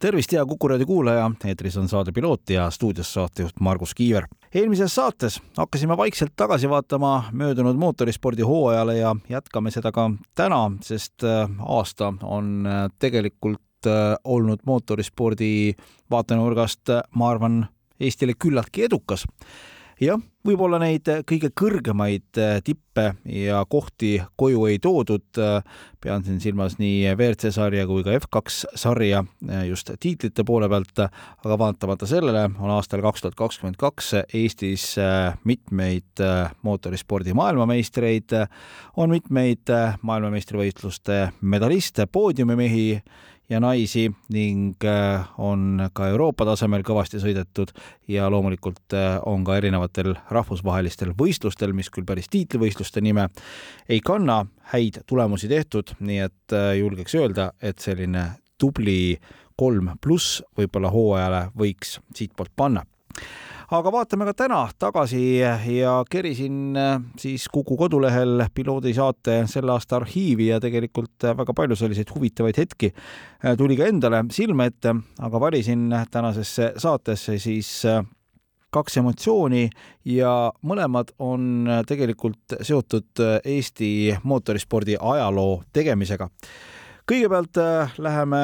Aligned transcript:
tervist, 0.00 0.32
hea 0.32 0.44
Kuku 0.46 0.68
raadio 0.68 0.86
kuulaja, 0.86 1.30
eetris 1.48 1.76
on 1.76 1.88
saade 1.88 2.12
Piloot 2.12 2.50
ja 2.50 2.70
stuudios 2.70 3.12
saatejuht 3.14 3.60
Margus 3.60 3.94
Kiiver. 3.94 4.26
eelmises 4.54 4.94
saates 4.94 5.40
hakkasime 5.56 5.96
vaikselt 5.96 6.32
tagasi 6.36 6.68
vaatama 6.68 7.24
möödunud 7.32 7.76
mootorispordi 7.76 8.42
hooajale 8.42 8.98
ja 8.98 9.16
jätkame 9.28 9.70
seda 9.70 9.92
ka 9.92 10.10
täna, 10.34 10.70
sest 10.82 11.24
äh, 11.24 11.50
aasta 11.64 12.12
on 12.22 12.66
äh, 12.66 12.90
tegelikult 12.98 13.86
äh, 13.86 14.16
olnud 14.24 14.60
mootorispordi 14.66 15.74
vaatenurgast, 16.10 16.92
ma 17.14 17.30
arvan, 17.30 17.66
Eestile 18.00 18.34
küllaltki 18.38 18.84
edukas 18.84 19.24
jah, 20.00 20.20
võib-olla 20.44 20.78
neid 20.80 21.08
kõige 21.28 21.50
kõrgemaid 21.56 22.38
äh, 22.40 22.58
tippe 22.64 23.06
ja 23.32 23.62
kohti 23.68 24.16
koju 24.38 24.66
ei 24.68 24.78
toodud, 24.82 25.24
äh, 25.40 25.64
pean 26.02 26.24
siin 26.26 26.40
silmas 26.42 26.76
nii 26.80 27.14
WRC 27.14 27.50
sarja 27.54 27.86
kui 27.88 28.04
ka 28.06 28.14
F2 28.18 28.76
sarja 28.76 29.22
äh, 29.24 29.64
just 29.70 29.90
tiitlite 30.00 30.44
poole 30.46 30.68
pealt, 30.72 31.00
aga 31.00 31.58
vaatamata 31.60 32.08
sellele 32.08 32.46
on 32.52 32.74
aastal 32.76 33.04
kaks 33.04 33.24
tuhat 33.24 33.38
kakskümmend 33.38 33.80
kaks 33.80 34.12
Eestis 34.36 34.94
mitmeid 35.48 36.24
mootorispordi 36.66 37.34
maailmameistreid, 37.36 38.36
on 39.00 39.12
mitmeid 39.12 39.72
maailmameistrivõistluste 40.02 41.30
medaliste, 41.40 42.06
poodiumimehi 42.06 43.00
ja 43.48 43.60
naisi 43.60 44.08
ning 44.32 44.84
äh, 44.84 45.28
on 45.38 45.88
ka 45.92 46.08
Euroopa 46.08 46.46
tasemel 46.48 46.82
kõvasti 46.86 47.20
sõidetud 47.22 47.72
ja 48.10 48.28
loomulikult 48.32 48.96
äh, 48.96 49.16
on 49.26 49.44
ka 49.46 49.56
erinevatel 49.60 50.14
rahvusvahelistel 50.30 51.14
võistlustel, 51.18 51.74
mis 51.76 51.90
küll 51.90 52.06
päris 52.08 52.30
tiitlivõistluste 52.32 53.02
nime 53.04 53.28
ei 53.88 54.00
kanna, 54.04 54.42
häid 54.72 55.02
tulemusi 55.06 55.48
tehtud, 55.48 55.94
nii 56.00 56.20
et 56.26 56.56
äh, 56.56 56.74
julgeks 56.80 57.14
öelda, 57.18 57.52
et 57.62 57.78
selline 57.82 58.28
tubli 58.58 59.16
kolm 59.56 59.94
pluss 60.02 60.42
võib-olla 60.58 60.90
hooajale 60.92 61.46
võiks 61.56 61.98
siitpoolt 62.14 62.52
panna 62.56 62.84
aga 63.74 63.90
vaatame 63.90 64.26
ka 64.28 64.34
täna 64.44 64.60
tagasi 64.78 65.20
ja 65.40 65.94
kerisin 66.10 66.76
äh, 66.78 67.00
siis 67.18 67.48
Kuku 67.52 67.76
kodulehel 67.76 68.44
piloodi 68.54 68.94
saate 68.94 69.40
selle 69.50 69.72
aasta 69.74 69.98
arhiivi 69.98 70.50
ja 70.52 70.60
tegelikult 70.62 71.24
äh, 71.24 71.36
väga 71.36 71.54
palju 71.56 71.78
selliseid 71.78 72.12
huvitavaid 72.14 72.60
hetki 72.62 72.92
äh, 72.92 73.56
tuli 73.58 73.76
ka 73.76 73.88
endale 73.90 74.22
silme 74.30 74.68
ette, 74.70 74.94
aga 75.18 75.40
valisin 75.40 75.88
tänasesse 76.10 76.72
saatesse 76.78 77.38
siis 77.42 77.72
kaks 78.76 78.98
emotsiooni 79.00 79.64
ja 80.12 80.52
mõlemad 80.66 81.14
on 81.22 81.68
tegelikult 81.88 82.58
seotud 82.60 83.22
Eesti 83.44 84.18
mootorispordi 84.22 84.98
ajaloo 85.00 85.62
tegemisega. 85.72 86.28
kõigepealt 87.06 87.62
läheme 87.98 88.42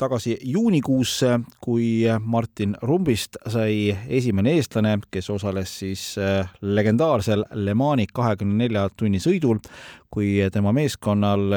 tagasi 0.00 0.36
juunikuusse, 0.42 1.38
kui 1.62 2.04
Martin 2.20 2.74
Rumbist 2.82 3.38
sai 3.50 3.94
esimene 4.08 4.56
eestlane, 4.58 4.98
kes 5.10 5.30
osales 5.30 5.72
siis 5.80 6.06
äh, 6.18 6.50
legendaarsel 6.60 7.44
Le 7.54 7.74
Mani 7.74 8.06
kahekümne 8.12 8.64
nelja 8.64 8.88
tunni 8.96 9.20
sõidul, 9.22 9.62
kui 10.14 10.36
tema 10.54 10.70
meeskonnal 10.74 11.48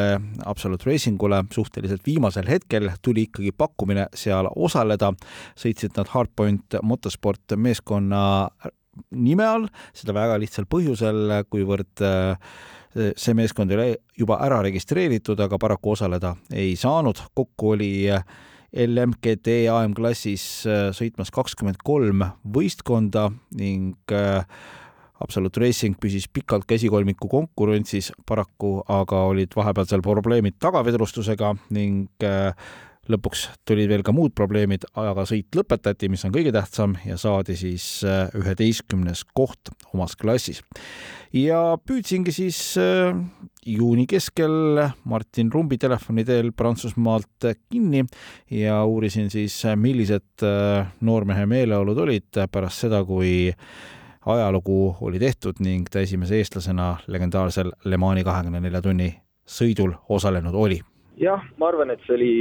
Absolute 0.49 0.89
Racingule 0.89 1.44
suhteliselt 1.53 2.02
viimasel 2.05 2.47
hetkel 2.49 2.89
tuli 3.05 3.27
ikkagi 3.27 3.52
pakkumine 3.53 4.07
seal 4.17 4.49
osaleda, 4.55 5.11
sõitsid 5.57 5.94
nad 5.97 6.09
Hardpoint 6.09 6.79
Motorsport 6.81 7.53
meeskonna 7.55 8.23
nime 9.11 9.45
all, 9.45 9.67
seda 9.95 10.16
väga 10.17 10.38
lihtsal 10.41 10.67
põhjusel, 10.69 11.39
kuivõrd 11.51 12.03
äh, 12.06 12.56
see 13.18 13.35
meeskond 13.38 13.72
oli 13.75 13.94
juba 14.18 14.40
ära 14.46 14.62
registreeritud, 14.66 15.40
aga 15.40 15.59
paraku 15.62 15.94
osaleda 15.96 16.35
ei 16.53 16.75
saanud. 16.75 17.19
kokku 17.35 17.75
oli 17.75 18.09
äh, 18.12 18.24
LMGT 18.74 19.62
AM-klassis 19.72 20.47
äh, 20.68 20.90
sõitmas 20.97 21.31
kakskümmend 21.34 21.84
kolm 21.84 22.25
võistkonda 22.44 23.30
ning 23.57 24.12
Absolute 25.18 25.63
Racing 25.63 25.97
püsis 25.97 26.28
pikalt 26.30 26.68
käsikolmiku 26.69 27.28
konkurentsis 27.28 28.12
paraku, 28.25 28.84
aga 28.86 29.24
olid 29.31 29.56
vahepeal 29.57 29.88
seal 29.90 30.03
probleemid 30.06 30.59
tagavedrustusega 30.62 31.56
ning 31.74 32.22
lõpuks 33.12 33.47
tulid 33.68 33.90
veel 33.91 34.03
ka 34.06 34.13
muud 34.16 34.34
probleemid, 34.38 34.85
aga 34.97 35.25
sõit 35.28 35.56
lõpetati, 35.56 36.09
mis 36.12 36.23
on 36.28 36.34
kõige 36.35 36.53
tähtsam, 36.56 36.95
ja 37.07 37.18
saadi 37.19 37.57
siis 37.59 37.85
äh, 38.07 38.28
üheteistkümnes 38.38 39.23
koht 39.38 39.72
omas 39.94 40.16
klassis. 40.19 40.62
ja 41.34 41.78
püüdsingi 41.84 42.34
siis 42.35 42.59
äh, 42.81 43.16
juuni 43.66 44.07
keskel 44.07 44.81
Martin 45.03 45.51
Rumbi 45.51 45.78
telefoni 45.78 46.25
teel 46.25 46.51
Prantsusmaalt 46.51 47.51
kinni 47.69 48.06
ja 48.51 48.84
uurisin 48.85 49.29
siis, 49.29 49.62
millised 49.75 50.44
äh, 50.44 50.88
noormehe 51.01 51.45
meeleolud 51.45 51.97
olid 52.07 52.44
pärast 52.51 52.88
seda, 52.88 53.03
kui 53.06 53.53
ajalugu 54.28 54.97
oli 55.01 55.19
tehtud 55.19 55.63
ning 55.63 55.88
ta 55.89 56.03
esimese 56.03 56.39
eestlasena 56.41 56.97
legendaarsel 57.07 57.72
Le 57.85 57.97
Mani 57.97 58.28
kahekümne 58.28 58.59
nelja 58.59 58.84
tunni 58.84 59.13
sõidul 59.47 59.95
osalenud 60.09 60.56
oli 60.56 60.81
jah, 61.18 61.44
ma 61.57 61.72
arvan, 61.72 61.91
et 61.94 62.03
see 62.06 62.16
oli 62.18 62.31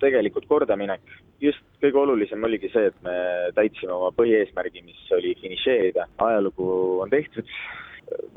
tegelikult 0.00 0.46
kordaminek. 0.48 1.02
just 1.40 1.62
kõige 1.80 1.96
olulisem 1.96 2.44
oligi 2.44 2.68
see, 2.72 2.90
et 2.90 2.96
me 3.04 3.14
täitsime 3.56 3.92
oma 3.96 4.10
põhieesmärgi, 4.16 4.82
mis 4.84 5.12
oli 5.16 5.34
finišeerida. 5.40 6.06
ajalugu 6.18 7.00
on 7.00 7.10
tehtud, 7.10 7.48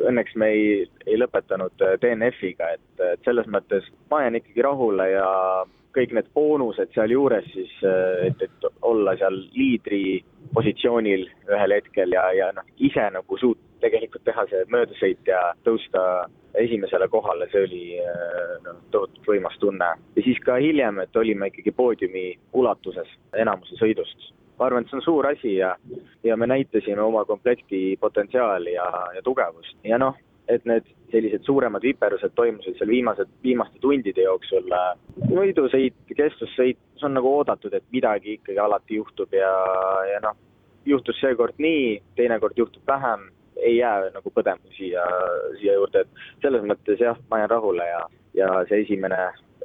õnneks 0.07 0.35
me 0.35 0.49
ei, 0.53 0.89
ei 1.07 1.17
lõpetanud 1.19 1.85
DNF-iga, 2.01 2.73
et, 2.77 3.05
et 3.13 3.25
selles 3.25 3.47
mõttes 3.47 3.87
ma 4.11 4.23
jään 4.23 4.39
ikkagi 4.39 4.65
rahule 4.65 5.09
ja 5.11 5.29
kõik 5.93 6.13
need 6.17 6.29
boonused 6.33 6.93
sealjuures 6.95 7.45
siis, 7.53 7.73
et, 8.27 8.41
et 8.41 8.67
olla 8.81 9.15
seal 9.19 9.37
liidri 9.53 10.23
positsioonil 10.53 11.27
ühel 11.49 11.75
hetkel 11.77 12.15
ja, 12.15 12.25
ja 12.35 12.49
noh, 12.55 12.65
ise 12.77 13.05
nagu 13.13 13.37
suut-, 13.41 13.61
tegelikult 13.83 14.23
teha 14.27 14.45
see 14.49 14.63
möödasõit 14.73 15.27
ja 15.27 15.41
tõusta 15.67 16.03
esimesele 16.59 17.07
kohale, 17.11 17.47
see 17.51 17.65
oli 17.67 17.83
noh, 18.65 18.79
tohutult 18.93 19.27
võimas 19.27 19.57
tunne. 19.61 19.89
ja 20.15 20.25
siis 20.25 20.39
ka 20.45 20.59
hiljem, 20.61 21.01
et 21.03 21.15
olime 21.19 21.49
ikkagi 21.49 21.73
poodiumi 21.75 22.27
ulatuses 22.53 23.09
enamuse 23.45 23.77
sõidust. 23.81 24.31
ma 24.59 24.67
arvan, 24.67 24.83
et 24.83 24.91
see 24.91 24.99
on 24.99 25.05
suur 25.05 25.27
asi 25.27 25.55
ja, 25.55 25.73
ja 26.23 26.37
me 26.37 26.47
näitasime 26.47 27.01
oma 27.01 27.25
komplekti 27.25 27.97
potentsiaali 27.99 28.75
ja, 28.77 28.85
ja 29.15 29.21
tugevust 29.25 29.77
ja 29.83 29.97
noh, 29.97 30.17
et 30.51 30.65
need 30.65 30.87
sellised 31.13 31.45
suuremad 31.45 31.83
viperused 31.85 32.33
toimusid 32.35 32.77
seal 32.77 32.89
viimased, 32.89 33.29
viimaste 33.43 33.79
tundide 33.81 34.25
jooksul. 34.25 34.65
võidusõit, 35.29 35.95
kestvussõit, 36.15 36.79
see 36.97 37.07
on 37.07 37.15
nagu 37.19 37.29
oodatud, 37.37 37.73
et 37.73 37.85
midagi 37.93 38.39
ikkagi 38.39 38.59
alati 38.59 38.97
juhtub 38.97 39.33
ja, 39.37 39.53
ja 40.09 40.19
noh, 40.25 40.35
juhtus 40.85 41.19
seekord 41.21 41.59
nii, 41.63 42.01
teinekord 42.17 42.57
juhtub 42.57 42.83
vähem 42.87 43.29
ei 43.63 43.77
jää 43.77 44.09
nagu 44.13 44.31
põdema 44.33 44.75
siia, 44.77 45.03
siia 45.59 45.77
juurde, 45.77 46.03
et 46.03 46.41
selles 46.43 46.65
mõttes 46.67 46.99
jah, 46.99 47.17
ma 47.29 47.43
jään 47.43 47.53
rahule 47.53 47.85
ja, 47.87 48.01
ja 48.33 48.49
see 48.69 48.81
esimene 48.83 49.19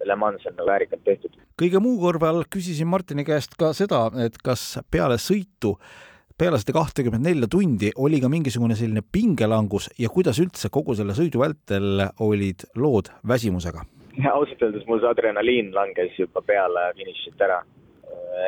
Le 0.06 0.14
Mans 0.14 0.44
on 0.46 0.54
nagu 0.54 0.68
väärikalt 0.68 1.02
tehtud. 1.04 1.32
kõige 1.58 1.80
muu 1.82 1.96
kõrval 2.02 2.44
küsisin 2.52 2.86
Martini 2.86 3.24
käest 3.26 3.56
ka 3.58 3.72
seda, 3.74 4.06
et 4.24 4.38
kas 4.44 4.78
peale 4.90 5.18
sõitu 5.18 5.78
peale 6.38 6.58
seda 6.62 6.76
kahtekümmet 6.76 7.22
nelja 7.24 7.48
tundi 7.50 7.90
oli 7.98 8.20
ka 8.22 8.28
mingisugune 8.30 8.76
selline 8.78 9.02
pingelangus 9.12 9.88
ja 9.98 10.10
kuidas 10.14 10.38
üldse 10.38 10.70
kogu 10.70 10.94
selle 10.94 11.16
sõidu 11.16 11.42
vältel 11.42 12.04
olid 12.22 12.62
lood 12.78 13.10
väsimusega? 13.26 13.82
ausalt 14.32 14.62
öeldes 14.62 14.86
mul 14.86 15.00
see 15.02 15.10
adrenaliin 15.10 15.72
langes 15.74 16.14
juba 16.18 16.42
peale 16.46 16.88
finišit 16.98 17.42
ära. 17.42 17.58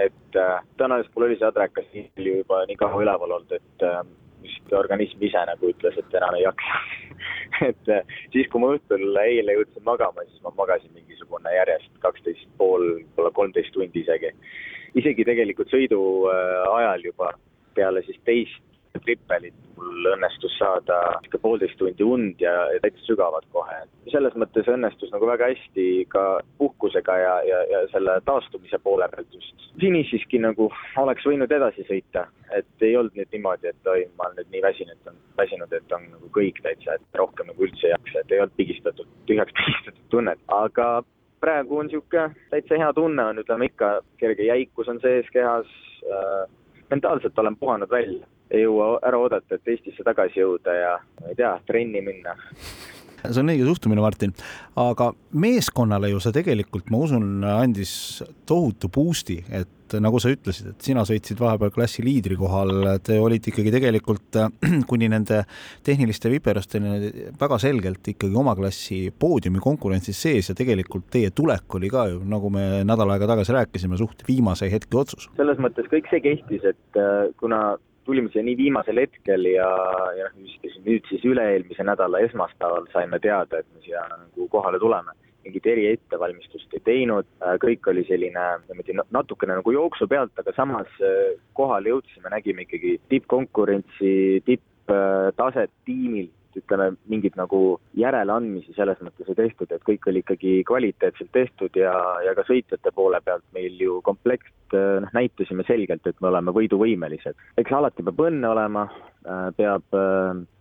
et 0.04 0.38
äh, 0.38 0.62
tõenäoliselt 0.78 1.16
mul 1.16 1.26
oli 1.28 1.38
see 1.40 1.50
adrekas 1.50 1.90
juba 2.16 2.62
nii 2.70 2.78
kaua 2.78 3.02
üleval 3.02 3.36
olnud, 3.38 3.58
et 3.58 3.86
äh, 3.86 4.00
vist 4.42 4.72
organism 4.72 5.22
ise 5.26 5.44
nagu 5.50 5.74
ütles, 5.74 5.98
et 5.98 6.16
enam 6.22 6.38
ei 6.38 6.46
jaksa 6.46 6.80
et 7.70 7.92
äh, 7.98 8.16
siis, 8.32 8.46
kui 8.50 8.62
ma 8.62 8.72
õhtul 8.76 9.22
eile 9.24 9.58
jõudsin 9.58 9.86
magama, 9.86 10.26
siis 10.30 10.42
ma 10.46 10.54
magasin 10.62 10.94
mingisugune 10.94 11.58
järjest 11.58 11.90
kaksteist 12.06 12.46
pool, 12.58 12.86
võib-olla 12.96 13.34
kolmteist 13.34 13.74
tundi 13.74 14.06
isegi. 14.06 14.34
isegi 14.94 15.26
tegelikult 15.26 15.70
sõidu 15.74 16.02
äh, 16.30 16.66
ajal 16.78 17.10
juba 17.10 17.34
peale 17.80 18.04
siis 18.06 18.20
teist 18.28 18.66
trippelit 18.98 19.54
mul 19.76 20.08
õnnestus 20.12 20.56
saada 20.58 20.96
ikka 21.24 21.38
poolteist 21.42 21.78
tundi 21.78 22.04
und 22.04 22.42
ja, 22.42 22.52
täitsa 22.82 23.04
sügavad 23.06 23.46
kohe. 23.54 23.78
selles 24.10 24.34
mõttes 24.42 24.68
õnnestus 24.68 25.12
nagu 25.14 25.28
väga 25.28 25.50
hästi 25.52 25.86
ka 26.10 26.24
puhkusega 26.58 27.16
ja, 27.20 27.34
ja, 27.46 27.60
ja 27.70 27.82
selle 27.92 28.18
taastumise 28.26 28.80
poole 28.82 29.08
pealt 29.12 29.34
just. 29.34 29.68
finišiski 29.80 30.42
nagu 30.42 30.70
oleks 30.98 31.26
võinud 31.26 31.52
edasi 31.52 31.86
sõita, 31.88 32.26
et 32.56 32.86
ei 32.86 32.96
olnud 32.98 33.16
nüüd 33.16 33.30
niimoodi, 33.32 33.70
et 33.70 33.92
oi, 33.92 34.04
ma 34.18 34.28
olen 34.28 34.42
nüüd 34.42 34.52
nii 34.56 34.64
väsinud, 34.66 35.14
väsinud, 35.38 35.72
et 35.72 35.96
on 35.96 36.06
nagu 36.10 36.32
kõik 36.36 36.60
täitsa, 36.66 36.98
et 36.98 37.22
rohkem 37.22 37.48
nagu 37.52 37.68
üldse 37.68 37.88
ei 37.88 37.94
jaksa, 37.94 38.20
et 38.20 38.34
ei 38.34 38.42
olnud 38.42 38.58
pigistatud, 38.58 39.16
tühjaks 39.30 39.56
pigistatud 39.60 40.06
tunnet, 40.12 40.42
aga 40.52 40.92
praegu 41.40 41.78
on 41.80 41.88
niisugune 41.88 42.34
täitsa 42.52 42.80
hea 42.82 42.92
tunne 42.96 43.30
on, 43.32 43.44
ütleme 43.44 43.70
ikka, 43.70 44.00
kerge 44.20 44.50
jäikus 44.50 44.90
on 44.92 45.00
sees 45.00 45.30
kehas 45.32 45.70
äh,, 46.04 46.48
mentaalselt 46.90 47.38
olen 47.38 47.56
puhanud 47.56 47.90
välja, 47.90 48.26
ei 48.50 48.64
jõua 48.64 48.98
ära 49.06 49.18
oodata, 49.18 49.56
et 49.56 49.68
Eestisse 49.68 50.04
tagasi 50.06 50.40
jõuda 50.42 50.74
ja 50.74 50.94
ma 51.20 51.32
ei 51.32 51.38
tea, 51.38 51.52
trenni 51.66 52.02
minna. 52.04 52.36
See 53.20 53.42
on 53.42 53.52
õige 53.52 53.66
suhtumine, 53.68 54.00
Martin, 54.00 54.32
aga 54.80 55.10
meeskonnale 55.36 56.08
ju 56.08 56.22
see 56.24 56.32
tegelikult, 56.32 56.88
ma 56.90 57.02
usun, 57.04 57.44
andis 57.44 57.92
tohutu 58.48 58.88
boost'i, 58.92 59.42
et 59.52 59.68
nagu 60.02 60.20
sa 60.22 60.30
ütlesid, 60.32 60.70
et 60.72 60.86
sina 60.90 61.04
sõitsid 61.08 61.40
vahepeal 61.40 61.72
klassi 61.74 62.04
liidri 62.06 62.36
kohal, 62.38 62.72
te 63.04 63.18
olite 63.20 63.50
ikkagi 63.52 63.72
tegelikult 63.74 64.38
kuni 64.90 65.10
nende 65.10 65.42
tehniliste 65.86 66.30
viperusteni 66.32 67.12
väga 67.40 67.58
selgelt 67.62 68.12
ikkagi 68.14 68.36
oma 68.38 68.54
klassi 68.58 69.02
poodiumi 69.10 69.62
konkurentsis 69.62 70.22
sees 70.22 70.52
ja 70.52 70.56
tegelikult 70.58 71.10
teie 71.12 71.32
tulek 71.34 71.78
oli 71.80 71.90
ka 71.92 72.06
ju, 72.12 72.22
nagu 72.28 72.50
me 72.52 72.84
nädal 72.86 73.14
aega 73.14 73.30
tagasi 73.34 73.56
rääkisime, 73.56 73.98
suht 74.00 74.24
viimase 74.28 74.70
hetke 74.70 75.02
otsus. 75.02 75.30
selles 75.36 75.58
mõttes 75.62 75.88
kõik 75.90 76.10
see 76.10 76.22
kehtis, 76.24 76.66
et 76.74 77.00
äh, 77.00 77.30
kuna 77.40 77.78
tulime 78.04 78.30
siia 78.32 78.44
nii 78.44 78.56
viimasel 78.58 78.98
hetkel 79.02 79.46
ja, 79.52 79.68
ja 80.18 80.28
noh, 80.34 80.54
nüüd 80.86 81.08
siis 81.10 81.24
üle-eelmise 81.28 81.84
nädala 81.86 82.22
esmaspäeval 82.26 82.88
saime 82.94 83.20
teada, 83.22 83.60
et 83.60 83.68
me 83.74 83.84
siia 83.84 84.02
nagu 84.10 84.48
kohale 84.52 84.80
tuleme. 84.82 85.14
Mingit 85.44 85.66
eriettevalmistust 85.66 86.74
ei 86.76 86.82
teinud, 86.86 87.28
äh, 87.42 87.56
kõik 87.62 87.86
oli 87.92 88.04
selline 88.08 88.46
niimoodi 88.66 88.96
natukene 89.14 89.56
nagu 89.60 89.74
jooksu 89.74 90.08
pealt, 90.10 90.34
aga 90.40 90.54
samas 90.56 90.90
äh, 91.04 91.38
kohale 91.58 91.94
jõudsime, 91.94 92.32
nägime 92.32 92.66
ikkagi 92.66 92.98
tippkonkurentsi, 93.12 94.12
tipptaset 94.48 95.72
tiimilt, 95.88 96.36
ütleme, 96.58 96.90
mingit 97.06 97.36
nagu 97.38 97.78
järeleandmisi 97.94 98.74
selles 98.74 98.98
mõttes 99.06 99.28
ei 99.30 99.36
tehtud, 99.38 99.70
et 99.70 99.84
kõik 99.86 100.08
oli 100.10 100.24
ikkagi 100.24 100.54
kvaliteetselt 100.66 101.30
tehtud 101.32 101.76
ja, 101.78 101.92
ja 102.26 102.34
ka 102.34 102.42
sõitjate 102.48 102.90
poole 102.94 103.20
pealt 103.22 103.44
meil 103.54 103.76
ju 103.78 104.00
komplekt, 104.06 104.50
eh, 104.74 104.96
noh, 105.04 105.12
näitasime 105.14 105.62
selgelt, 105.68 106.06
et 106.10 106.18
me 106.18 106.32
oleme 106.32 106.54
võiduvõimelised. 106.56 107.38
eks 107.62 107.76
alati 107.76 108.02
peab 108.02 108.24
õnne 108.26 108.50
olema, 108.50 108.88
peab 109.56 109.94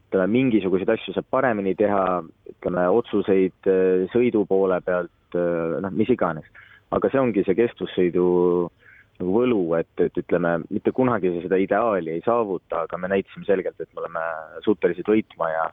ütleme, 0.10 0.28
mingisuguseid 0.34 0.90
asju 0.90 1.14
saab 1.14 1.28
paremini 1.32 1.76
teha, 1.78 2.22
ütleme, 2.60 2.86
otsuseid 2.92 3.72
sõidu 4.14 4.44
poole 4.50 4.82
pealt, 4.86 5.36
noh, 5.36 5.94
mis 5.96 6.12
iganes. 6.12 6.46
aga 6.92 7.10
see 7.10 7.20
ongi 7.22 7.44
see 7.46 7.56
kestvussõidu 7.56 8.26
nagu 9.20 9.36
võlu, 9.36 9.62
et, 9.78 9.92
et 10.00 10.16
ütleme, 10.18 10.56
mitte 10.72 10.94
kunagi 10.96 11.32
seda 11.44 11.60
ideaali 11.60 12.16
ei 12.16 12.22
saavuta, 12.26 12.86
aga 12.86 12.98
me 12.98 13.10
näitasime 13.12 13.46
selgelt, 13.48 13.80
et 13.80 13.90
me 13.94 14.04
oleme 14.04 14.24
suutelised 14.64 15.08
võitma 15.08 15.50
ja 15.52 15.66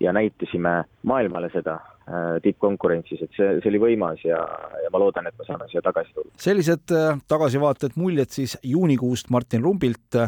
ja 0.00 0.12
näitasime 0.12 0.84
maailmale 1.02 1.50
seda 1.52 1.74
äh, 1.74 2.40
tippkonkurentsis, 2.42 3.22
et 3.22 3.36
see, 3.36 3.50
see 3.62 3.70
oli 3.72 3.80
võimas 3.82 4.24
ja, 4.26 4.40
ja 4.82 4.90
ma 4.92 5.00
loodan, 5.02 5.28
et 5.28 5.36
me 5.38 5.46
saame 5.46 5.68
siia 5.70 5.82
tagasi 5.84 6.14
tulla. 6.16 6.32
sellised 6.40 6.94
äh, 6.94 7.20
tagasivaated, 7.30 7.96
muljed 8.00 8.32
siis 8.34 8.56
juunikuust 8.62 9.30
Martin 9.34 9.64
Rumbilt, 9.64 10.18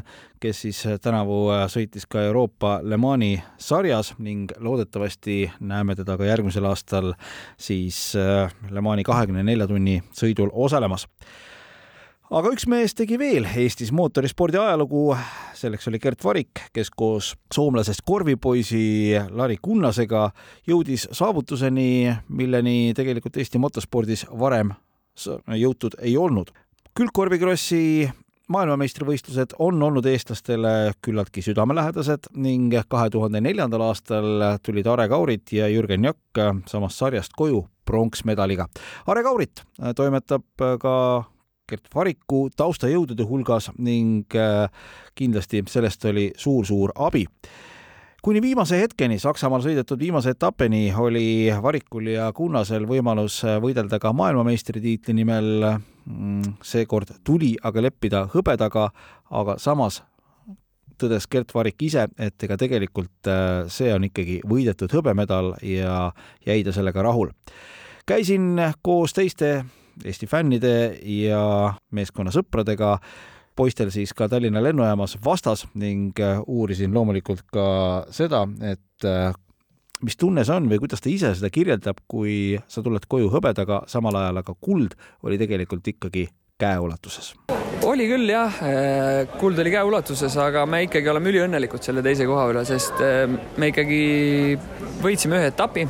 kes 0.42 0.62
siis 0.66 0.84
tänavu 1.02 1.40
äh, 1.54 1.66
sõitis 1.72 2.06
ka 2.10 2.22
Euroopa 2.28 2.78
Le 2.82 2.98
Mani 3.00 3.34
sarjas 3.58 4.14
ning 4.18 4.54
loodetavasti 4.58 5.42
näeme 5.60 5.98
teda 5.98 6.18
ka 6.20 6.30
järgmisel 6.30 6.68
aastal 6.70 7.12
siis 7.56 8.14
Le 8.16 8.80
Mani 8.80 9.04
kahekümne 9.06 9.44
nelja 9.46 9.68
tunni 9.70 10.00
sõidul 10.14 10.52
osalemas 10.52 11.08
aga 12.31 12.50
üks 12.50 12.67
mees 12.70 12.94
tegi 12.96 13.19
veel 13.20 13.46
Eestis 13.46 13.93
mootorispordi 13.94 14.58
ajalugu, 14.58 15.14
selleks 15.55 15.87
oli 15.90 16.00
Gert 16.02 16.25
Varik, 16.25 16.67
kes 16.75 16.90
koos 16.90 17.34
soomlasest 17.55 18.02
korvipoisi 18.06 19.14
Lari 19.31 19.58
Kunnasega 19.62 20.28
jõudis 20.67 21.06
saavutuseni, 21.14 22.11
milleni 22.28 22.93
tegelikult 22.96 23.38
Eesti 23.38 23.61
motospordis 23.62 24.26
varem 24.31 24.75
jõutud 25.56 25.99
ei 26.02 26.17
olnud. 26.17 26.50
külgkorvikrossi 26.96 28.08
maailmameistrivõistlused 28.49 29.56
on 29.58 29.82
olnud 29.82 30.06
eestlastele 30.06 30.93
küllaltki 31.02 31.43
südamelähedased 31.43 32.31
ning 32.34 32.75
kahe 32.88 33.11
tuhande 33.11 33.40
neljandal 33.40 33.88
aastal 33.88 34.58
tulid 34.62 34.87
Are 34.87 35.08
Kaurit 35.08 35.52
ja 35.52 35.69
Jürgen 35.69 36.05
Jakk 36.05 36.62
samast 36.67 36.99
sarjast 36.99 37.34
koju 37.37 37.64
pronksmedaliga. 37.87 38.69
Are 39.06 39.23
Kaurit 39.23 39.62
toimetab 39.96 40.44
ka 40.81 40.94
Gert 41.68 41.88
Variku 41.94 42.46
taustajõudude 42.56 43.26
hulgas 43.26 43.70
ning 43.78 44.34
äh, 44.34 44.68
kindlasti 45.14 45.64
sellest 45.70 46.04
oli 46.10 46.30
suur-suur 46.38 46.94
abi 46.94 47.26
kuni 48.26 48.40
viimase 48.42 48.80
hetkeni, 48.80 49.20
Saksamaal 49.22 49.62
sõidetud 49.62 50.00
viimase 50.02 50.32
etapini 50.34 50.88
oli 50.98 51.46
Varikul 51.62 52.08
ja 52.10 52.32
Kunnasel 52.34 52.82
võimalus 52.88 53.36
võidelda 53.62 54.00
ka 54.02 54.10
maailmameistritiitli 54.18 55.14
nimel. 55.14 55.68
Mm, 56.06 56.56
seekord 56.62 57.12
tuli 57.26 57.52
aga 57.66 57.82
leppida 57.82 58.24
hõbedaga, 58.30 58.88
aga 59.30 59.56
samas 59.62 60.00
tõdes 60.98 61.26
Gert 61.30 61.54
Varik 61.54 61.82
ise, 61.86 62.08
et 62.18 62.42
ega 62.42 62.58
tegelikult 62.58 63.30
äh, 63.30 63.66
see 63.70 63.94
on 63.94 64.06
ikkagi 64.08 64.40
võidetud 64.46 64.90
hõbemedal 64.90 65.54
ja 65.62 66.10
jäi 66.46 66.62
ta 66.66 66.74
sellega 66.74 67.02
rahul. 67.06 67.30
käisin 68.06 68.58
koos 68.82 69.12
teiste 69.12 69.64
Eesti 70.04 70.28
fännide 70.28 70.98
ja 71.08 71.40
meeskonna 71.96 72.32
sõpradega 72.34 72.96
poistel 73.56 73.90
siis 73.94 74.12
ka 74.16 74.28
Tallinna 74.28 74.60
lennujaamas 74.62 75.16
vastas 75.25 75.64
ning 75.81 76.19
äh, 76.20 76.40
uurisin 76.46 76.94
loomulikult 76.94 77.46
ka 77.52 77.69
seda, 78.12 78.44
et 78.60 79.06
äh, 79.08 79.31
mis 80.04 80.19
tunne 80.20 80.44
see 80.44 80.56
on 80.56 80.69
või 80.70 80.81
kuidas 80.82 81.00
ta 81.02 81.10
ise 81.10 81.32
seda 81.38 81.50
kirjeldab, 81.52 82.02
kui 82.10 82.58
sa 82.69 82.84
tuled 82.84 83.08
koju 83.08 83.31
hõbedaga, 83.32 83.84
samal 83.88 84.19
ajal 84.20 84.43
aga 84.43 84.56
kuld 84.60 84.98
oli 85.25 85.40
tegelikult 85.40 85.88
ikkagi 85.94 86.28
käeulatuses? 86.60 87.34
oli 87.87 88.08
küll 88.10 88.28
jah, 88.28 88.60
äh, 88.66 89.38
kuld 89.40 89.58
oli 89.62 89.72
käeulatuses, 89.72 90.37
aga 90.42 90.66
me 90.69 90.84
ikkagi 90.88 91.08
oleme 91.12 91.32
üliõnnelikud 91.32 91.84
selle 91.84 92.04
teise 92.04 92.28
koha 92.28 92.49
üle, 92.52 92.66
sest 92.69 93.00
me 93.56 93.72
ikkagi 93.72 94.00
võitsime 95.04 95.40
ühe 95.40 95.52
etapi 95.54 95.87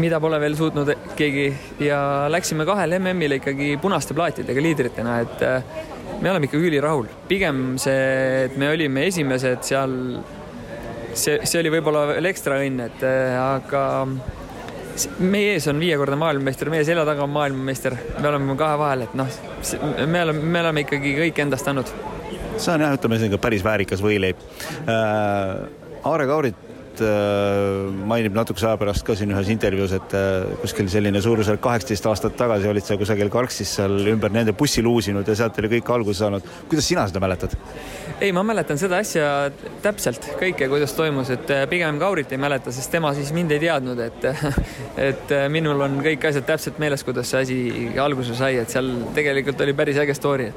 mida 0.00 0.18
pole 0.22 0.38
veel 0.42 0.56
suutnud 0.58 0.90
keegi 1.18 1.48
ja 1.84 1.98
läksime 2.32 2.66
kahele 2.66 2.98
MM-ile 2.98 3.38
ikkagi 3.40 3.74
punaste 3.82 4.14
plaatidega 4.16 4.62
liidritena, 4.62 5.18
et 5.22 5.44
äh, 5.46 5.82
me 6.20 6.30
oleme 6.30 6.48
ikka 6.48 6.58
ülirahul. 6.58 7.06
pigem 7.28 7.76
see, 7.80 8.46
et 8.46 8.56
me 8.60 8.70
olime 8.72 9.06
esimesed 9.10 9.62
seal, 9.66 9.94
see, 11.12 11.38
see 11.42 11.60
oli 11.60 11.72
võib-olla 11.76 12.06
veel 12.14 12.30
ekstra 12.32 12.58
õnn, 12.64 12.82
et 12.88 13.06
äh, 13.06 13.38
aga 13.38 13.84
meie 15.18 15.54
ees 15.54 15.66
on 15.70 15.80
viiekordne 15.82 16.18
maailmameister, 16.18 16.70
meie 16.70 16.86
selja 16.86 17.06
taga 17.06 17.24
on 17.26 17.32
maailmameister, 17.34 17.96
me 18.18 18.28
oleme 18.30 18.58
kahe 18.58 18.78
vahel, 18.78 19.06
et 19.06 19.16
noh, 19.18 19.40
me 20.06 20.26
oleme, 20.26 20.44
me 20.56 20.62
oleme 20.66 20.84
ikkagi 20.86 21.16
kõik 21.22 21.40
endast 21.46 21.70
andnud. 21.70 21.94
see 22.56 22.74
on 22.74 22.86
jah, 22.86 22.94
ütleme 22.98 23.18
selline 23.18 23.42
päris 23.42 23.64
väärikas 23.66 24.02
võileib 24.04 24.42
äh,. 24.86 25.82
Aare 26.04 26.26
Kaurit 26.28 26.73
Ott 26.94 27.00
äh, 27.02 27.90
mainib 28.06 28.36
natukese 28.36 28.68
aja 28.68 28.78
pärast 28.78 29.02
ka 29.06 29.16
siin 29.18 29.32
ühes 29.34 29.48
intervjuus, 29.50 29.96
et 29.96 30.12
äh, 30.14 30.44
kuskil 30.62 30.86
selline 30.92 31.18
suurusjärk 31.24 31.58
kaheksateist 31.64 32.06
aastat 32.06 32.36
tagasi 32.38 32.68
olid 32.70 32.86
sa 32.86 32.94
kusagil 33.00 33.32
Karksis 33.34 33.72
seal 33.80 33.96
ümber 34.12 34.30
nende 34.30 34.54
bussi 34.54 34.82
luusinud 34.84 35.26
ja 35.26 35.34
sealt 35.40 35.58
oli 35.58 35.72
kõik 35.72 35.90
alguse 35.90 36.22
saanud. 36.22 36.46
kuidas 36.70 36.86
sina 36.86 37.08
seda 37.10 37.22
mäletad? 37.24 37.56
ei, 38.20 38.30
ma 38.36 38.44
mäletan 38.46 38.78
seda 38.78 39.00
asja 39.02 39.50
täpselt 39.82 40.28
kõike, 40.38 40.68
kuidas 40.70 40.94
toimus, 40.94 41.34
et 41.34 41.50
äh, 41.50 41.64
pigem 41.70 41.98
Kaurit 41.98 42.30
ei 42.30 42.38
mäleta, 42.38 42.70
sest 42.70 42.94
tema 42.94 43.10
siis 43.18 43.34
mind 43.34 43.56
ei 43.56 43.64
teadnud, 43.66 44.04
et 44.06 44.30
et 45.10 45.36
minul 45.50 45.82
on 45.88 45.98
kõik 46.04 46.30
asjad 46.30 46.46
täpselt 46.52 46.78
meeles, 46.78 47.02
kuidas 47.02 47.34
see 47.34 47.42
asi 47.42 47.60
alguse 47.98 48.38
sai, 48.38 48.60
et 48.62 48.70
seal 48.70 48.94
tegelikult 49.18 49.66
oli 49.66 49.74
päris 49.74 49.98
äge 49.98 50.14
story. 50.14 50.52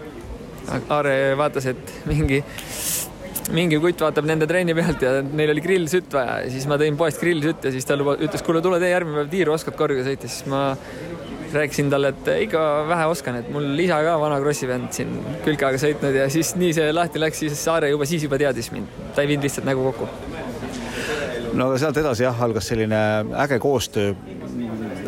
Aare 0.92 1.34
vaatas, 1.40 1.66
et 1.72 1.94
mingi 2.06 2.44
mingi 3.54 3.80
kutt 3.82 4.02
vaatab 4.04 4.28
nende 4.28 4.48
trenni 4.50 4.76
pealt 4.78 5.04
ja 5.04 5.20
neil 5.26 5.54
oli 5.54 5.64
grillsütt 5.64 6.14
vaja 6.14 6.42
ja 6.44 6.52
siis 6.52 6.68
ma 6.70 6.78
tõin 6.80 6.98
poest 7.00 7.22
grillsütt 7.24 7.68
ja 7.68 7.74
siis 7.74 7.88
ta 7.88 7.98
luba, 8.00 8.18
ütles, 8.20 8.44
kuule, 8.46 8.62
tule 8.64 8.80
tee 8.82 8.92
järgmine 8.92 9.22
päev 9.22 9.32
tiiru, 9.32 9.54
oskad 9.56 9.78
korviga 9.80 10.04
sõita, 10.08 10.30
siis 10.32 10.48
ma 10.52 10.64
rääkisin 11.54 11.92
talle, 11.92 12.12
et 12.12 12.30
ikka 12.48 12.64
vähe 12.90 13.06
oskan, 13.12 13.40
et 13.40 13.52
mul 13.54 13.70
isa 13.80 14.00
ka 14.04 14.18
vana 14.20 14.40
krossi 14.44 14.68
vend 14.70 14.92
siin 14.96 15.14
külkaga 15.46 15.80
sõitnud 15.82 16.18
ja 16.20 16.28
siis 16.34 16.54
nii 16.60 16.74
see 16.76 16.90
lahti 16.96 17.22
läks, 17.24 17.44
siis 17.46 17.64
Saare 17.64 17.92
juba 17.94 18.08
siis 18.10 18.28
juba 18.28 18.40
teadis 18.42 18.72
mind, 18.76 18.92
ta 19.16 19.24
ei 19.24 19.32
viinud 19.32 19.48
lihtsalt 19.48 19.68
nägu 19.70 19.86
kokku. 19.92 20.10
no 21.54 21.70
aga 21.70 21.80
sealt 21.82 22.02
edasi 22.04 22.28
jah, 22.28 22.44
algas 22.48 22.68
selline 22.74 23.00
äge 23.46 23.62
koostöö 23.64 24.14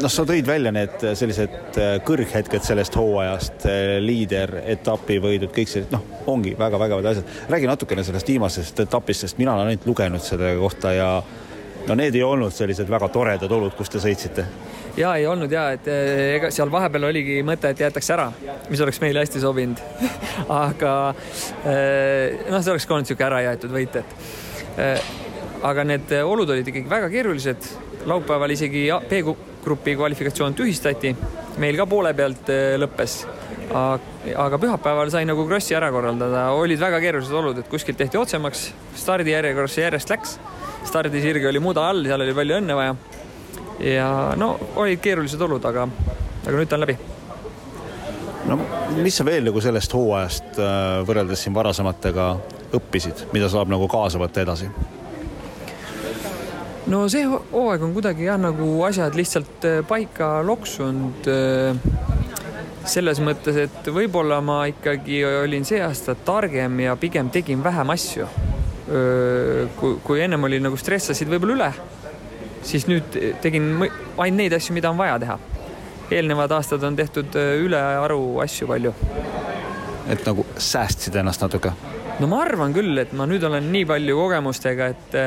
noh, 0.01 0.11
sa 0.11 0.25
tõid 0.27 0.47
välja 0.47 0.71
need 0.73 1.03
sellised 1.17 1.77
äh, 1.79 1.91
kõrghetked 2.05 2.63
sellest 2.65 2.95
hooajast, 2.99 3.65
äh, 3.69 3.97
liider, 4.03 4.59
etapivõidud, 4.75 5.51
kõik 5.55 5.71
sellised, 5.71 5.93
noh, 5.95 6.05
ongi 6.31 6.55
väga 6.59 6.79
vägevad 6.81 7.11
asjad. 7.11 7.35
räägi 7.49 7.69
natukene 7.69 8.03
sellest 8.07 8.27
viimasest 8.27 8.79
etapist, 8.85 9.25
sest 9.25 9.39
mina 9.41 9.55
olen 9.55 9.73
ainult 9.73 9.87
lugenud 9.89 10.23
selle 10.23 10.55
kohta 10.59 10.93
ja 10.95 11.09
no 11.87 11.95
need 11.95 12.15
ei 12.15 12.23
olnud 12.23 12.53
sellised 12.53 12.89
väga 12.89 13.09
toredad 13.13 13.51
olud, 13.51 13.73
kus 13.77 13.89
te 13.89 14.01
sõitsite 14.03 14.45
ja 14.97 15.13
ei 15.15 15.27
olnud 15.27 15.51
ja 15.51 15.69
et 15.75 15.87
äh, 15.91 16.35
ega 16.37 16.51
seal 16.53 16.71
vahepeal 16.71 17.09
oligi 17.09 17.39
mõte, 17.45 17.71
et 17.71 17.83
jäetakse 17.85 18.15
ära, 18.15 18.29
mis 18.69 18.81
oleks 18.85 19.01
meile 19.03 19.23
hästi 19.23 19.43
sobinud 19.43 19.81
aga 20.63 20.95
noh, 21.13 22.61
see 22.61 22.71
oleks 22.71 22.87
ka 22.87 22.95
olnud 22.95 23.07
niisugune 23.07 23.29
ära 23.29 23.43
jäetud 23.49 23.75
võit, 23.75 23.99
et 23.99 25.63
aga 25.65 25.83
need 25.83 26.11
olud 26.23 26.49
olid 26.55 26.67
ikkagi 26.71 26.89
väga 26.89 27.09
keerulised. 27.11 27.71
laupäeval 28.07 28.51
isegi 28.55 28.87
grupi 29.63 29.95
kvalifikatsioon 29.99 30.55
tühistati, 30.57 31.15
meil 31.59 31.77
ka 31.77 31.85
poole 31.89 32.13
pealt 32.17 32.51
lõppes 32.79 33.19
aga 33.69 34.57
pühapäeval 34.57 35.11
sai 35.13 35.25
nagu 35.29 35.45
krossi 35.47 35.75
ära 35.77 35.91
korraldada, 35.93 36.49
olid 36.57 36.79
väga 36.81 36.99
keerulised 37.03 37.35
olud, 37.37 37.59
et 37.61 37.69
kuskilt 37.69 37.99
tehti 37.99 38.17
otsemaks, 38.17 38.69
stardijärjekorras 38.97 39.77
see 39.77 39.85
järjest 39.85 40.09
läks. 40.09 40.39
stardisirge 40.89 41.47
oli 41.47 41.59
muda 41.59 41.83
all, 41.89 42.05
seal 42.05 42.21
oli 42.21 42.33
palju 42.33 42.57
õnne 42.57 42.75
vaja. 42.75 42.95
ja 43.79 44.09
no 44.37 44.55
olid 44.75 44.99
keerulised 44.99 45.41
olud, 45.41 45.65
aga, 45.65 45.87
aga 46.45 46.55
nüüd 46.57 46.69
ta 46.69 46.79
on 46.79 46.85
läbi. 46.85 46.97
no 48.49 48.59
mis 48.97 49.17
sa 49.17 49.25
veel 49.25 49.45
nagu 49.45 49.61
sellest 49.61 49.93
hooajast 49.93 50.57
äh, 50.57 51.01
võrreldes 51.05 51.45
siin 51.45 51.53
varasematega 51.53 52.31
õppisid, 52.73 53.27
mida 53.33 53.49
saab 53.49 53.69
nagu 53.69 53.87
kaasa 53.87 54.21
võtta 54.21 54.41
edasi? 54.41 54.71
No 56.89 57.03
see 57.11 57.25
hooaeg 57.29 57.83
on 57.85 57.93
kuidagi 57.93 58.25
jah, 58.25 58.39
nagu 58.41 58.67
asjad 58.87 59.17
lihtsalt 59.17 59.65
äh, 59.67 59.79
paika 59.87 60.39
loksunud 60.45 61.27
äh, 61.29 61.77
selles 62.89 63.21
mõttes, 63.21 63.57
et 63.67 63.89
võib-olla 63.93 64.39
ma 64.41 64.63
ikkagi 64.71 65.21
olin 65.43 65.67
see 65.67 65.81
aasta 65.85 66.15
targem 66.25 66.79
ja 66.81 66.95
pigem 66.97 67.29
tegin 67.29 67.61
vähem 67.63 67.93
asju. 67.93 68.27
kui, 69.77 69.99
kui 70.01 70.21
ennem 70.23 70.47
oli 70.47 70.57
nagu 70.63 70.77
stressasid 70.79 71.29
võib-olla 71.29 71.53
üle, 71.53 71.67
siis 72.65 72.87
nüüd 72.89 73.19
tegin 73.43 73.67
ainult 73.83 74.39
neid 74.39 74.55
asju, 74.57 74.73
mida 74.73 74.89
on 74.89 74.97
vaja 74.97 75.19
teha. 75.21 75.35
eelnevad 76.09 76.55
aastad 76.57 76.83
on 76.83 76.95
tehtud 76.97 77.37
ülearu 77.37 78.39
asju 78.41 78.67
palju. 78.71 78.93
et 80.09 80.25
nagu 80.25 80.45
säästsid 80.57 81.21
ennast 81.21 81.45
natuke? 81.45 81.75
no 82.19 82.31
ma 82.31 82.41
arvan 82.47 82.73
küll, 82.73 82.97
et 82.97 83.13
ma 83.13 83.29
nüüd 83.29 83.45
olen 83.45 83.69
nii 83.75 83.85
palju 83.85 84.17
kogemustega, 84.23 84.89
et 84.95 85.19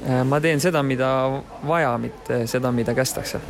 ma 0.00 0.38
teen 0.40 0.60
seda, 0.62 0.80
mida 0.82 1.10
vaja, 1.68 1.92
mitte 2.00 2.46
seda, 2.48 2.72
mida 2.72 2.94
kästakse 2.96 3.40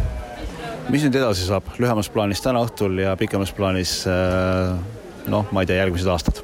mis 0.91 1.05
nüüd 1.07 1.15
edasi 1.21 1.45
saab 1.47 1.69
lühemas 1.79 2.09
plaanis 2.11 2.41
täna 2.43 2.63
õhtul 2.65 2.99
ja 2.99 3.13
pikemas 3.19 3.53
plaanis 3.55 4.01
äh, 4.11 4.73
noh, 5.31 5.51
ma 5.55 5.63
ei 5.63 5.69
tea, 5.71 5.79
järgmised 5.85 6.09
aastad? 6.11 6.41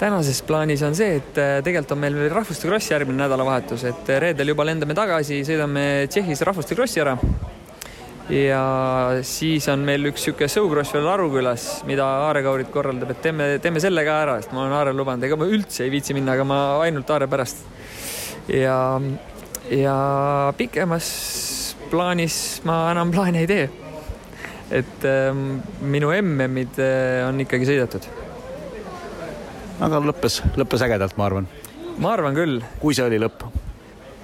tänases 0.00 0.42
plaanis 0.44 0.82
on 0.84 0.96
see, 0.96 1.20
et 1.20 1.38
äh, 1.40 1.58
tegelikult 1.64 1.94
on 1.94 2.00
meil 2.02 2.16
veel 2.18 2.32
rahvuste 2.32 2.68
kross 2.68 2.90
järgmine 2.90 3.22
nädalavahetus, 3.22 3.86
et 3.88 4.10
äh, 4.12 4.18
reedel 4.26 4.52
juba 4.52 4.66
lendame 4.68 4.96
tagasi, 4.96 5.40
sõidame 5.46 5.84
Tšehhis 6.10 6.42
rahvuste 6.48 6.76
krossi 6.76 7.00
ära. 7.04 7.16
ja 8.32 8.62
siis 9.22 9.68
on 9.72 9.86
meil 9.86 10.10
üks 10.10 10.26
niisugune 10.26 10.50
sõukross 10.50 10.92
veel 10.96 11.06
Arukülas, 11.12 11.68
mida 11.88 12.08
Aare 12.26 12.42
Kaurit 12.44 12.72
korraldab, 12.74 13.14
et 13.14 13.22
teeme, 13.22 13.48
teeme 13.62 13.80
selle 13.80 14.04
ka 14.04 14.20
ära, 14.24 14.36
sest 14.40 14.52
ma 14.52 14.64
olen 14.64 14.76
Aarele 14.80 14.98
lubanud, 14.98 15.24
ega 15.24 15.38
ma 15.38 15.48
üldse 15.48 15.86
ei 15.86 15.94
viitsi 15.94 16.16
minna, 16.16 16.34
aga 16.34 16.44
ma 16.44 16.60
ainult 16.82 17.10
Aare 17.14 17.30
pärast. 17.30 17.62
Ja, 18.48 19.00
ja 19.70 19.96
pikemas 20.56 21.10
plaanis 21.90 22.62
ma 22.66 22.86
enam 22.92 23.12
plaane 23.14 23.42
ei 23.44 23.50
tee. 23.50 23.66
et 24.70 25.04
äh, 25.06 25.34
minu 25.80 26.10
MM-id 26.10 26.80
äh, 26.82 27.26
on 27.28 27.38
ikkagi 27.40 27.68
sõidetud. 27.68 28.08
aga 29.86 30.00
lõppes, 30.02 30.40
lõppes 30.58 30.82
ägedalt, 30.86 31.16
ma 31.18 31.28
arvan. 31.30 31.46
ma 31.98 32.12
arvan 32.16 32.34
küll. 32.34 32.60
kui 32.82 32.94
see 32.94 33.06
oli 33.06 33.20
lõpp? 33.22 33.46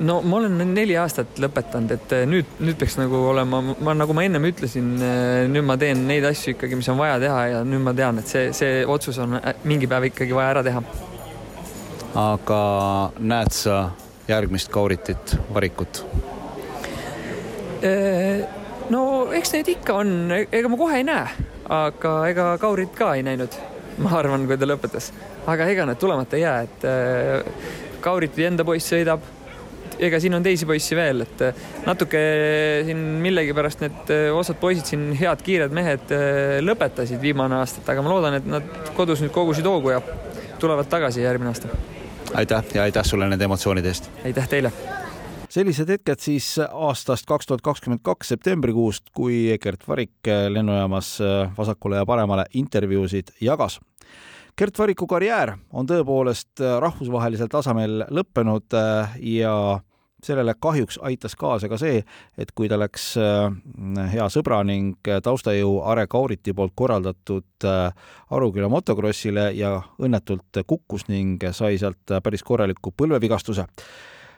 no 0.02 0.18
ma 0.26 0.40
olen 0.40 0.74
neli 0.74 0.96
aastat 0.98 1.38
lõpetanud, 1.42 1.94
et 1.94 2.16
äh, 2.16 2.26
nüüd, 2.26 2.58
nüüd 2.62 2.78
peaks 2.80 2.98
nagu 2.98 3.22
olema, 3.30 3.62
ma 3.62 3.94
nagu 3.94 4.14
ma 4.16 4.26
ennem 4.26 4.50
ütlesin, 4.50 4.92
äh, 4.98 5.46
nüüd 5.50 5.66
ma 5.68 5.78
teen 5.78 6.06
neid 6.08 6.26
asju 6.26 6.56
ikkagi, 6.56 6.78
mis 6.78 6.90
on 6.92 6.98
vaja 7.00 7.18
teha 7.22 7.40
ja 7.54 7.64
nüüd 7.66 7.84
ma 7.86 7.94
tean, 7.96 8.18
et 8.22 8.30
see, 8.30 8.50
see 8.56 8.82
otsus 8.86 9.18
on 9.22 9.38
mingi 9.68 9.90
päev 9.90 10.10
ikkagi 10.10 10.34
vaja 10.36 10.56
ära 10.56 10.66
teha. 10.66 10.84
aga 12.18 12.62
näed 13.18 13.54
sa 13.56 13.76
järgmist 14.32 14.72
Kauritit, 14.72 15.36
Varikut? 15.54 16.04
No 18.92 19.02
eks 19.34 19.52
neid 19.54 19.68
ikka 19.72 19.98
on, 20.02 20.32
ega 20.32 20.70
ma 20.70 20.78
kohe 20.78 20.98
ei 21.00 21.06
näe, 21.06 21.28
aga 21.72 22.14
ega 22.30 22.48
Kaurit 22.62 22.94
ka 22.96 23.12
ei 23.18 23.22
näinud, 23.26 23.54
ma 24.02 24.16
arvan, 24.18 24.46
kui 24.48 24.58
ta 24.58 24.68
lõpetas. 24.68 25.12
aga 25.46 25.66
ega 25.70 25.86
need 25.88 25.98
tulemata 25.98 26.36
ei 26.38 26.42
jää, 26.42 26.66
et 26.66 28.00
Kauriti 28.02 28.44
enda 28.46 28.64
poiss 28.64 28.90
sõidab. 28.92 29.22
ega 30.02 30.18
siin 30.20 30.34
on 30.34 30.42
teisi 30.42 30.66
poissi 30.66 30.96
veel, 30.98 31.22
et 31.22 31.42
natuke 31.86 32.20
siin 32.86 33.00
millegipärast 33.22 33.84
need 33.84 34.12
osad 34.34 34.58
poisid 34.58 34.88
siin, 34.88 35.12
head 35.18 35.42
kiired 35.46 35.74
mehed 35.74 36.14
lõpetasid 36.64 37.20
viimane 37.22 37.60
aastat, 37.60 37.88
aga 37.88 38.02
ma 38.02 38.14
loodan, 38.14 38.38
et 38.40 38.46
nad 38.46 38.92
kodus 38.96 39.22
nüüd 39.22 39.34
kogusid 39.34 39.66
hoogu 39.68 39.94
ja 39.94 40.02
tulevad 40.58 40.90
tagasi 40.90 41.22
järgmine 41.22 41.52
aasta. 41.52 41.91
Aitäh 42.34 42.64
ja 42.74 42.82
aitäh 42.82 43.04
sulle 43.04 43.28
nende 43.28 43.44
emotsioonide 43.44 43.88
eest. 43.88 44.10
aitäh 44.24 44.48
teile 44.48 44.72
sellised 45.52 45.88
hetked 45.88 46.20
siis 46.20 46.46
aastast 46.64 47.26
kaks 47.28 47.46
tuhat 47.46 47.60
kakskümmend 47.60 48.00
kaks 48.02 48.32
septembrikuust, 48.32 49.10
kui 49.12 49.58
Gert 49.60 49.84
Varik 49.88 50.30
lennujaamas 50.48 51.18
vasakule 51.58 52.00
ja 52.00 52.06
paremale 52.08 52.46
intervjuusid 52.54 53.34
jagas. 53.40 53.80
Gert 54.58 54.78
Variku 54.78 55.06
karjäär 55.08 55.54
on 55.72 55.88
tõepoolest 55.88 56.60
rahvusvahelisel 56.80 57.48
tasemel 57.52 58.06
lõppenud 58.08 58.76
ja 59.28 59.54
sellele 60.22 60.54
kahjuks 60.60 60.98
aitas 61.02 61.34
kaasa 61.38 61.68
ka 61.68 61.78
see, 61.80 62.02
et 62.38 62.52
kui 62.54 62.68
ta 62.70 62.78
läks 62.80 63.12
hea 64.12 64.28
sõbra 64.30 64.62
ning 64.66 65.10
taustajõu 65.24 65.80
Are 65.90 66.06
Kauriti 66.06 66.54
poolt 66.54 66.72
korraldatud 66.78 67.66
Aruküla 68.30 68.70
motokrossile 68.72 69.50
ja 69.58 69.74
õnnetult 70.02 70.62
kukkus 70.66 71.08
ning 71.08 71.42
sai 71.52 71.78
sealt 71.82 72.16
päris 72.22 72.42
korraliku 72.46 72.94
põlvevigastuse 72.96 73.66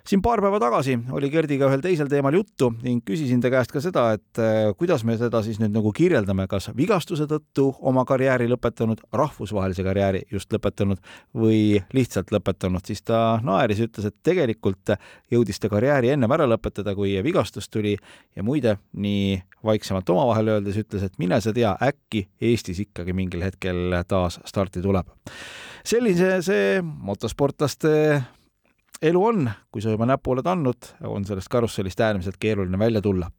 siin 0.09 0.21
paar 0.23 0.41
päeva 0.45 0.59
tagasi 0.61 0.99
oli 1.17 1.31
Gerdiga 1.33 1.69
ühel 1.71 1.81
teisel 1.85 2.09
teemal 2.13 2.35
juttu 2.37 2.69
ning 2.83 3.01
küsisin 3.09 3.41
ta 3.41 3.49
käest 3.53 3.73
ka 3.73 3.81
seda, 3.81 4.05
et 4.19 4.41
äh, 4.43 4.69
kuidas 4.77 5.05
me 5.09 5.17
seda 5.21 5.41
siis 5.45 5.61
nüüd 5.63 5.73
nagu 5.73 5.93
kirjeldame, 5.97 6.45
kas 6.51 6.69
vigastuse 6.77 7.25
tõttu 7.31 7.71
oma 7.81 8.05
karjääri 8.09 8.49
lõpetanud, 8.53 9.01
rahvusvahelise 9.17 9.87
karjääri 9.87 10.25
just 10.33 10.53
lõpetanud 10.53 11.01
või 11.41 11.81
lihtsalt 11.97 12.35
lõpetanud, 12.35 12.85
siis 12.85 13.01
ta 13.03 13.41
naeris, 13.45 13.81
ütles, 13.87 14.11
et 14.11 14.17
tegelikult 14.27 14.95
jõudis 15.33 15.61
ta 15.61 15.73
karjääri 15.73 16.13
ennem 16.15 16.37
ära 16.37 16.49
lõpetada, 16.53 16.93
kui 16.97 17.17
vigastus 17.25 17.73
tuli 17.73 17.97
ja 18.37 18.45
muide, 18.45 18.77
nii 18.93 19.41
vaiksemalt 19.65 20.11
omavahel 20.13 20.57
öeldes 20.59 20.77
ütles, 20.85 21.09
et 21.09 21.19
mine 21.19 21.41
sa 21.41 21.55
tea, 21.57 21.73
äkki 21.81 22.27
Eestis 22.45 22.83
ikkagi 22.85 23.17
mingil 23.17 23.45
hetkel 23.47 24.03
taas 24.09 24.41
starti 24.45 24.85
tuleb. 24.85 25.09
sellise 25.85 26.41
see 26.45 26.81
motosportlaste 26.83 27.95
elu 29.03 29.25
on, 29.25 29.51
kui 29.73 29.83
sa 29.83 29.95
juba 29.95 30.07
näpu 30.09 30.35
oled 30.35 30.47
andnud, 30.47 30.91
on 31.07 31.25
sellest 31.25 31.51
karussellist 31.53 32.01
äärmiselt 32.01 32.37
keeruline 32.41 32.79
välja 32.79 33.03
tulla. 33.03 33.31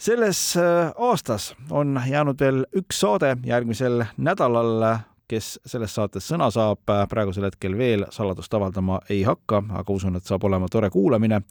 selles 0.00 0.56
äh, 0.56 0.92
aastas 0.98 1.54
on 1.70 2.00
jäänud 2.08 2.40
veel 2.40 2.64
üks 2.76 3.00
saade 3.00 3.36
järgmisel 3.44 4.04
nädalal, 4.16 4.98
kes 5.28 5.60
selles 5.66 5.94
saates 5.94 6.26
sõna 6.28 6.50
saab, 6.50 6.80
praegusel 7.08 7.44
hetkel 7.44 7.76
veel 7.78 8.06
saladust 8.10 8.54
avaldama 8.54 9.00
ei 9.10 9.22
hakka, 9.22 9.62
aga 9.78 9.92
usun, 9.92 10.16
et 10.16 10.24
saab 10.24 10.44
olema 10.44 10.68
tore 10.68 10.90
kuulamine 10.90 11.42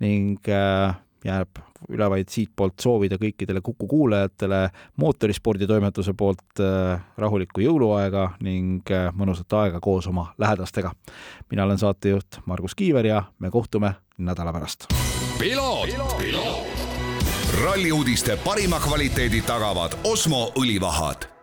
ning 0.00 0.48
äh, 0.48 0.94
jääb 1.24 1.60
üle 1.92 2.08
vaid 2.10 2.30
siitpoolt 2.32 2.80
soovida 2.82 3.18
kõikidele 3.20 3.60
Kuku 3.62 3.86
kuulajatele 3.86 4.70
mootorispordi 4.96 5.66
toimetuse 5.66 6.14
poolt 6.16 6.60
äh, 6.60 7.04
rahulikku 7.18 7.60
jõuluaega 7.64 8.30
ning 8.42 8.90
äh, 8.90 9.10
mõnusat 9.14 9.52
aega 9.60 9.80
koos 9.80 10.06
oma 10.06 10.32
lähedastega. 10.38 10.92
mina 11.50 11.64
olen 11.64 11.78
saatejuht 11.78 12.40
Margus 12.46 12.74
Kiiver 12.74 13.06
ja 13.06 13.22
me 13.38 13.50
kohtume 13.50 13.94
nädala 14.18 14.52
pärast. 14.52 14.88
ralli 17.64 17.92
uudiste 17.92 18.38
parima 18.44 18.80
kvaliteedi 18.80 19.42
tagavad 19.42 19.98
Osmo 20.04 20.52
õlivahad 20.58 21.35